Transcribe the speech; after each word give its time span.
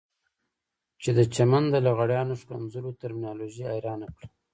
چې 1.01 1.09
د 1.17 1.19
چمن 1.35 1.63
د 1.71 1.75
لغړیانو 1.87 2.39
ښکنځلو 2.41 2.97
ترمینالوژي 3.01 3.63
حيرانه 3.71 4.07
کړه. 4.15 4.27